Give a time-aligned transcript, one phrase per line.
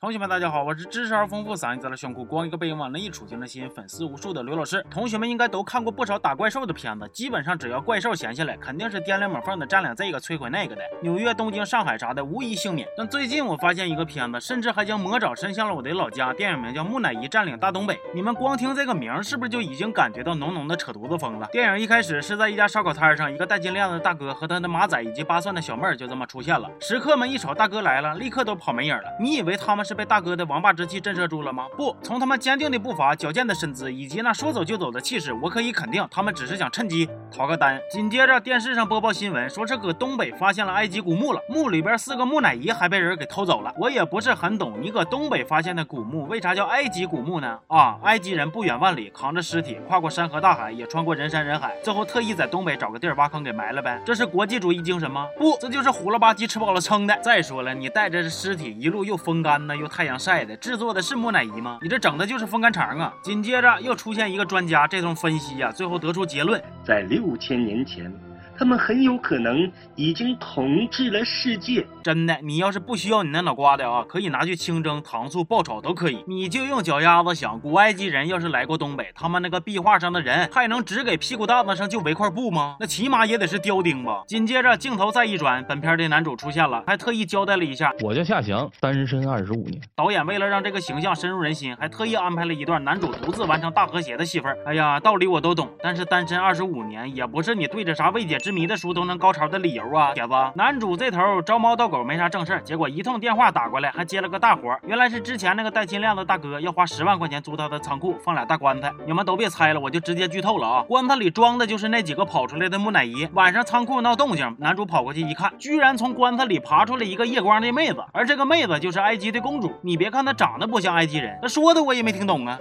[0.00, 4.82] 同学们，大家好，我是知识而丰富、嗓音在了炫酷、光一个背影往那一杵就能吸引粉丝无数的刘老师。
[4.90, 10.80] 同学们应该都看过不少打怪兽的片子，基本上只要怪兽闲下来，肯定是掂量门缝的占领这个摧毁那个的。
[11.02, 12.88] 纽约、东京、上海啥的无一幸免。
[12.96, 17.94] 但最近我发现一个片子，甚至还将魔爪伸向了我的老家，电影名叫《木乃伊占领大东北》。
[18.14, 21.46] 你们光听这个名，是不是就已经感觉到浓浓的扯犊子风了？
[21.52, 26.70] 电影一开始是在一家烧烤摊上，一个戴金链子的大哥和他的马仔以及扒蒜的小妹儿就这么出现了。
[26.80, 29.04] 食客们一瞅大哥来了，立刻都跑没影了。
[29.20, 30.72] 你以为他们是被大哥的王霸？
[30.72, 31.66] 之气震慑住了吗？
[31.76, 37.80] 不，从他们坚定的步伐、矫健的身姿以及那说走就走的气势，我可以肯定，他们只是想趁机逃个单。
[37.90, 43.74] 紧接着电视上播报新闻，说是搁东北发现了埃及古墓了，墓里边四个木乃伊还被人给偷走了。
[43.76, 47.58] 我也不是很懂，你搁东北发现的古墓，为啥叫埃及古墓呢？
[47.66, 54.00] 啊，埃及人不远万里扛着尸体，跨过山河大海，也穿过人山人海，最后特意在东北找个地儿挖坑给埋了呗？
[54.06, 55.26] 这是国际主义精神吗？
[55.36, 57.18] 不，这就是虎了吧唧吃饱了撑的。
[57.20, 60.56] 再说了，你带着尸体一路又风干呢，又太阳晒的。
[60.58, 61.78] 制作的是木乃伊吗？
[61.82, 63.12] 你这整的就是风干肠啊！
[63.22, 68.12] 紧接着又出现一个专家，这通分析呀，最后得出结论，在六千年前。
[68.56, 71.86] 他们很有可能已经统治了世界。
[72.02, 76.24] 真的，你要是不需要你那脑瓜的啊，可以拿去清蒸、糖醋、爆炒都可以。
[76.26, 82.76] 你就用脚丫子想，古埃及人要是来过东北，他们那个壁画上的人还能只给屁股蛋子上就围块布吗？
[82.78, 84.22] 那起码也得是雕钉吧。
[84.26, 89.80] 紧接着镜头再一转，本片的男主出现了，还特意交代了一下：我叫夏翔，单身二十五年。
[89.96, 94.54] 导演为了让这个形象深入人心，还特意安排了一段男主独自完成大和谐的戏份。
[94.66, 99.30] 哎呀，道理我都懂，但是单身二十五年也不是你对着啥未解之谜的书都能高。
[99.30, 108.92] 潮的理由啊，铁子，男主这头招猫逗狗没啥正事儿，结果一通电话打过来，还接了个大活，原来是之前那个戴金链子大哥要花十万块钱租他的仓库放俩大棺材。
[109.06, 110.84] 你们都别猜了，我就直接剧透了啊！
[110.86, 113.28] 棺材里装的就是那几个跑出来的木乃伊。
[113.34, 119.72] 晚上仓库闹动静，男主跑过去一看，居然从棺材里爬出来一个夜光的妹子，而这个妹子就是埃及的公主。
[119.82, 122.58] 你别看她长得不像埃及人，她说的我也没听懂啊。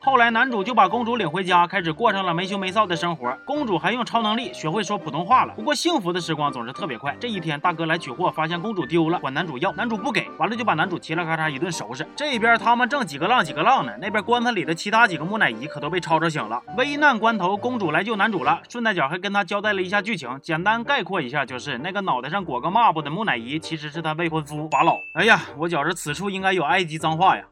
[0.00, 3.36] 后来，男主就把公主领回家，开始过上了没羞没臊的生活。
[3.44, 5.52] 公主还用超能力学会说普通话了。
[5.54, 7.16] 不过，幸福的时光总是特别快。
[7.18, 12.06] 这一天，大哥来取货，发现公主丢了，管男主要，男主不给，完了就把男主嘁啦咔嚓一顿收拾。
[12.14, 16.62] 这边他们正几个浪几个浪呢，那边棺材里的其他几个木乃伊可都被吵吵醒了。
[16.76, 25.00] 危难关头，公主来救男主了，顺带脚还跟他交代了一下剧情，简单概括一下就是，那个脑袋上裹个抹布的木乃伊其实是他未婚夫法老。
[25.14, 27.44] 哎呀，我觉着此处应该有埃及脏话呀。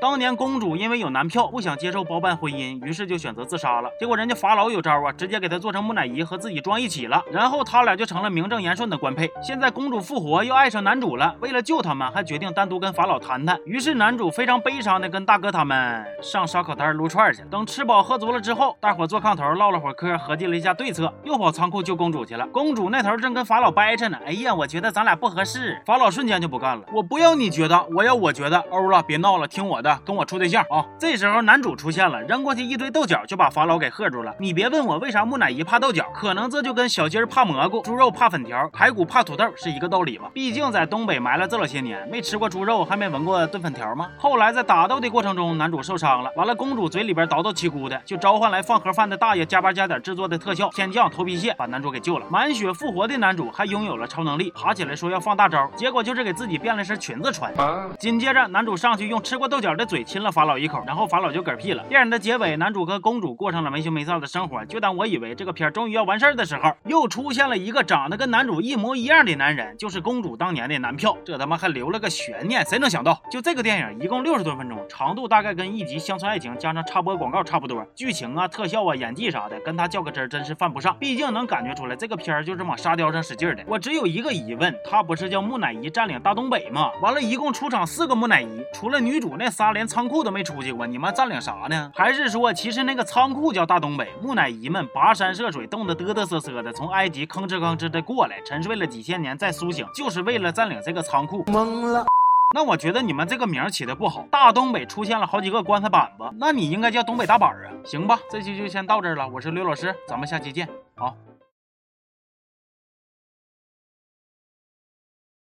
[0.00, 3.90] 当年公主因为有男票，不想接受包办婚姻，于是就选择自杀了。
[3.98, 9.28] 结果人家法老有招啊，直接给她做成木乃伊和自己装一起了，然后他俩就成了名正言顺的官配。
[9.42, 13.58] 现在公主复活，又爱上男主了，为了救他们，还决定单独跟法老谈谈。
[13.66, 17.42] 于是男主非常悲伤的跟大哥他们上烧烤摊撸串去。
[17.50, 22.46] 等吃饱喝足了之后，大伙坐炕头唠了会嗑，合计了一下对策，又跑仓库救公主去了。
[22.52, 25.82] 公主那头正跟法老掰扯呢，哎呀，我觉得咱俩不合适。
[25.84, 28.58] 法老瞬间就不干了，我不要你觉得，我要我觉得。
[28.70, 29.87] 欧了，别闹了，听我的。
[30.04, 30.84] 跟我处对象啊！
[30.98, 34.34] 这时候男主出现了，扔过去一堆豆角，就把法老给吓住了。
[34.38, 40.30] 你别问我为啥木乃伊怕豆角，可能这就跟小鸡儿怕蘑菇、猪肉怕粉条、排骨怕土豆是一个道理吧？
[40.34, 44.08] 毕竟在东北埋了这老些年，没吃过猪肉，还没闻过炖粉条吗？
[44.18, 52.26] 后来在打斗的过程中，男主受伤了，完了公主嘴里边叨叨气咕的，就召唤来放盒饭的大爷加班加点制作的特效天降头皮屑，把男主给救了。
[52.30, 57.52] 满血复活的男主还拥有了超能力，爬起来说要放大招，结果就是给自己变了身裙子穿。
[57.98, 60.18] 紧接着男主上去用吃过豆角的嘴亲。
[60.18, 61.84] 了法老一口，然后法老就嗝屁了。
[61.84, 64.64] 电影的结尾，男主和公主过上了没羞没臊的生活。
[64.64, 71.16] 就当我以为这个片终于要完事儿的时候，又出现了一个长得跟男主一模一样的男人，就是公主当年的男票。
[71.24, 73.16] 这他妈还留了个悬念，谁能想到？
[73.30, 80.96] 就这个电影一共六十多分钟，长度大概跟一集《乡村爱情》加上插播广告差不多，剧情啊、特效啊、演技啥的，跟他较个真真是犯不上。
[80.98, 83.62] 毕竟能感觉出来，这个片儿就是往沙雕上使劲的。
[83.68, 86.90] 我只有一个疑问，他不是叫木乃伊占领大东北吗？
[87.00, 90.86] 完了，一共出场四个木乃伊，除了女主那仨，连仓库都没出去过。
[90.86, 91.90] 你们占领啥呢？
[91.94, 101.44] 还是说，其实那个仓库叫大东北，木乃伊们跋山涉水，冻得嘚嘚瑟瑟的，从埃及吭哧吭哧的过来，沉睡了几千年再苏醒，就是为了占领这个仓库？
[101.44, 102.06] 懵了。
[102.54, 104.26] 那我觉得你们这个名起的不好。
[104.30, 107.72] 大东北出现了好几个棺材板子，那你应该叫东北大板儿啊。
[107.84, 109.28] 行吧，这期就先到这儿了。
[109.28, 110.68] 我是刘老师，咱们下期见。
[110.96, 111.14] 好。